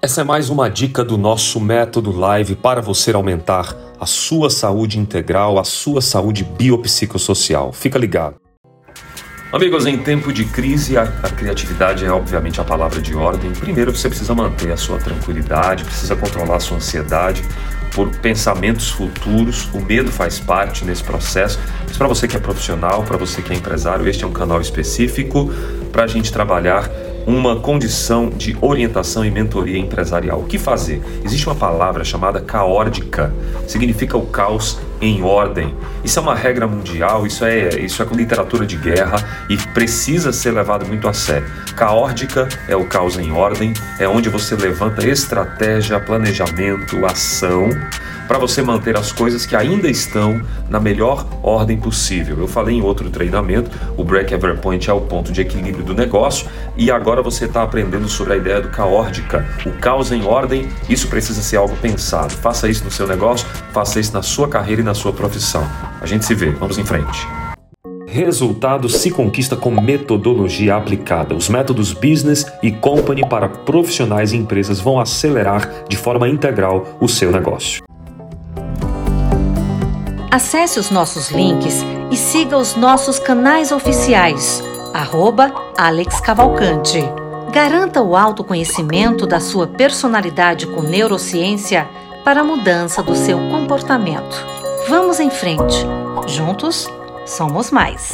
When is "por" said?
17.94-18.08